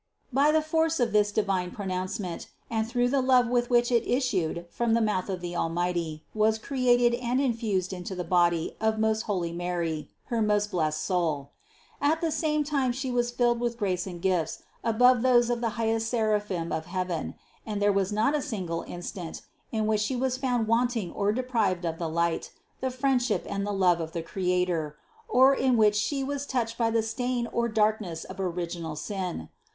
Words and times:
222. 0.31 0.35
By 0.51 0.59
the 0.59 0.67
force 0.67 0.99
of 0.99 1.11
this 1.11 1.31
divine 1.31 1.69
pronouncement 1.69 2.47
and 2.71 2.87
through 2.87 3.07
the 3.09 3.21
love 3.21 3.47
with 3.47 3.69
which 3.69 3.91
it 3.91 4.03
issued 4.11 4.65
from 4.71 4.95
the 4.95 4.99
mouth 4.99 5.29
of 5.29 5.45
Almighty, 5.45 6.23
was 6.33 6.57
created 6.57 7.13
and 7.13 7.39
infused 7.39 7.93
into 7.93 8.15
the 8.15 8.23
body 8.23 8.75
of 8.81 8.97
most 8.97 9.21
holy 9.29 9.51
Mary 9.53 10.09
her 10.23 10.41
most 10.41 10.71
blessed 10.71 11.03
Soul 11.03 11.51
At 12.01 12.19
the 12.19 12.31
same 12.31 12.63
time 12.63 12.91
She 12.91 13.11
was 13.11 13.29
filled 13.29 13.59
with 13.59 13.77
grace 13.77 14.07
and 14.07 14.19
gifts 14.19 14.63
above 14.83 15.21
those 15.21 15.51
of 15.51 15.61
the 15.61 15.69
highest 15.77 16.09
seraphim 16.09 16.71
of 16.71 16.87
heaven, 16.87 17.35
and 17.63 17.79
there 17.79 17.93
was 17.93 18.11
not 18.11 18.33
a 18.33 18.41
single 18.41 18.81
instant 18.87 19.43
in 19.71 19.85
which 19.85 20.01
She 20.01 20.15
was 20.15 20.35
found 20.35 20.67
wanting 20.67 21.11
or 21.11 21.31
deprived 21.31 21.85
of 21.85 21.99
the 21.99 22.09
light, 22.09 22.51
the 22.79 22.89
friendship 22.89 23.45
and 23.47 23.65
love 23.65 24.01
of 24.01 24.13
the 24.13 24.23
Creator, 24.23 24.97
or 25.27 25.53
in 25.53 25.77
which 25.77 25.95
She 25.95 26.23
was 26.23 26.47
touched 26.47 26.75
by 26.75 26.89
the 26.89 27.03
stain 27.03 27.45
or 27.45 27.69
darkness 27.69 28.23
of 28.23 28.39
original 28.39 28.95
sin. 28.95 29.49